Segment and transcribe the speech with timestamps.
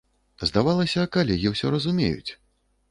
[0.49, 2.31] Здавалася, калегі ўсё разумеюць.